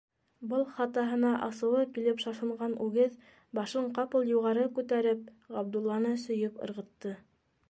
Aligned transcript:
Был 0.51 0.61
хатаһына 0.77 1.33
асыуы 1.47 1.83
килеп 1.97 2.23
шашынған 2.23 2.73
үгеҙ, 2.87 3.13
башын 3.59 3.93
ҡапыл 3.99 4.27
юғары 4.33 4.67
күтәреп, 4.81 5.33
Ғабдулланы 5.59 6.17
сөйөп 6.27 6.61
ырғытты. 6.71 7.19